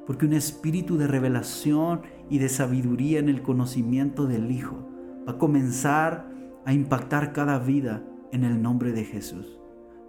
porque 0.09 0.25
un 0.25 0.33
espíritu 0.33 0.97
de 0.97 1.05
revelación 1.05 2.01
y 2.31 2.39
de 2.39 2.49
sabiduría 2.49 3.19
en 3.19 3.29
el 3.29 3.43
conocimiento 3.43 4.25
del 4.25 4.49
Hijo 4.49 4.89
va 5.27 5.33
a 5.33 5.37
comenzar 5.37 6.31
a 6.65 6.73
impactar 6.73 7.31
cada 7.31 7.59
vida 7.59 8.03
en 8.31 8.43
el 8.43 8.59
nombre 8.59 8.91
de 8.91 9.03
Jesús. 9.03 9.59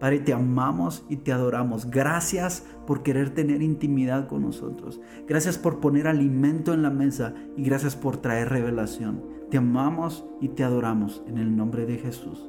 Padre, 0.00 0.20
te 0.20 0.32
amamos 0.32 1.04
y 1.10 1.16
te 1.16 1.32
adoramos. 1.32 1.90
Gracias 1.90 2.64
por 2.86 3.02
querer 3.02 3.34
tener 3.34 3.60
intimidad 3.60 4.26
con 4.26 4.40
nosotros. 4.40 5.02
Gracias 5.28 5.58
por 5.58 5.80
poner 5.80 6.08
alimento 6.08 6.72
en 6.72 6.80
la 6.80 6.88
mesa 6.88 7.34
y 7.54 7.62
gracias 7.62 7.94
por 7.94 8.16
traer 8.16 8.48
revelación. 8.48 9.22
Te 9.50 9.58
amamos 9.58 10.24
y 10.40 10.50
te 10.50 10.62
adoramos 10.62 11.24
en 11.26 11.36
el 11.36 11.56
nombre 11.56 11.84
de 11.84 11.98
Jesús. 11.98 12.48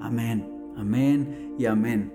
Amén, 0.00 0.50
amén 0.76 1.54
y 1.56 1.66
amén. 1.66 2.12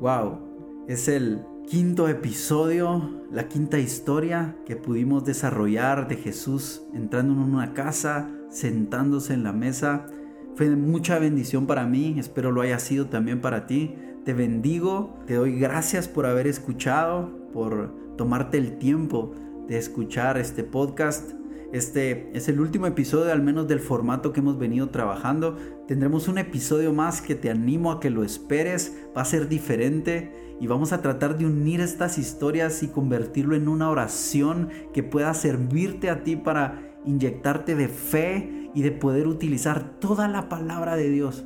Wow, 0.00 0.38
es 0.86 1.08
el 1.08 1.42
quinto 1.66 2.08
episodio, 2.08 3.24
la 3.32 3.48
quinta 3.48 3.80
historia 3.80 4.56
que 4.64 4.76
pudimos 4.76 5.24
desarrollar 5.24 6.06
de 6.06 6.14
Jesús 6.16 6.82
entrando 6.94 7.32
en 7.32 7.40
una 7.40 7.74
casa, 7.74 8.30
sentándose 8.48 9.34
en 9.34 9.42
la 9.42 9.52
mesa. 9.52 10.06
Fue 10.54 10.68
de 10.68 10.76
mucha 10.76 11.18
bendición 11.18 11.66
para 11.66 11.84
mí, 11.84 12.14
espero 12.16 12.52
lo 12.52 12.60
haya 12.60 12.78
sido 12.78 13.06
también 13.06 13.40
para 13.40 13.66
ti. 13.66 13.96
Te 14.24 14.34
bendigo, 14.34 15.18
te 15.26 15.34
doy 15.34 15.58
gracias 15.58 16.06
por 16.06 16.26
haber 16.26 16.46
escuchado, 16.46 17.50
por 17.52 17.92
tomarte 18.16 18.56
el 18.56 18.78
tiempo 18.78 19.32
de 19.66 19.78
escuchar 19.78 20.38
este 20.38 20.62
podcast. 20.62 21.32
Este 21.72 22.30
es 22.34 22.48
el 22.48 22.60
último 22.60 22.86
episodio, 22.86 23.30
al 23.30 23.42
menos 23.42 23.68
del 23.68 23.80
formato 23.80 24.32
que 24.32 24.40
hemos 24.40 24.58
venido 24.58 24.88
trabajando. 24.88 25.56
Tendremos 25.86 26.26
un 26.26 26.38
episodio 26.38 26.94
más 26.94 27.20
que 27.20 27.34
te 27.34 27.50
animo 27.50 27.92
a 27.92 28.00
que 28.00 28.08
lo 28.08 28.24
esperes. 28.24 28.96
Va 29.14 29.22
a 29.22 29.26
ser 29.26 29.48
diferente 29.48 30.32
y 30.60 30.66
vamos 30.66 30.92
a 30.92 31.02
tratar 31.02 31.36
de 31.36 31.44
unir 31.44 31.82
estas 31.82 32.16
historias 32.16 32.82
y 32.82 32.88
convertirlo 32.88 33.54
en 33.54 33.68
una 33.68 33.90
oración 33.90 34.70
que 34.94 35.02
pueda 35.02 35.34
servirte 35.34 36.08
a 36.08 36.24
ti 36.24 36.36
para 36.36 36.98
inyectarte 37.04 37.74
de 37.74 37.88
fe 37.88 38.70
y 38.74 38.80
de 38.80 38.90
poder 38.90 39.26
utilizar 39.26 39.98
toda 40.00 40.26
la 40.26 40.48
palabra 40.48 40.96
de 40.96 41.10
Dios 41.10 41.44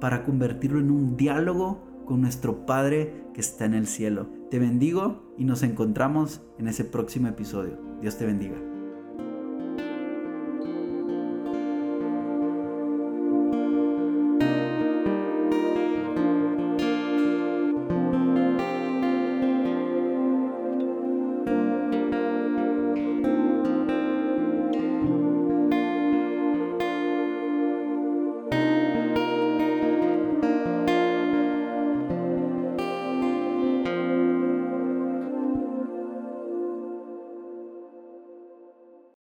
para 0.00 0.24
convertirlo 0.24 0.80
en 0.80 0.90
un 0.90 1.16
diálogo 1.16 1.84
con 2.04 2.20
nuestro 2.20 2.66
Padre 2.66 3.26
que 3.32 3.40
está 3.40 3.64
en 3.64 3.74
el 3.74 3.86
cielo. 3.86 4.28
Te 4.50 4.58
bendigo 4.58 5.34
y 5.38 5.44
nos 5.44 5.62
encontramos 5.62 6.42
en 6.58 6.66
ese 6.66 6.84
próximo 6.84 7.28
episodio. 7.28 7.78
Dios 8.00 8.18
te 8.18 8.26
bendiga. 8.26 8.71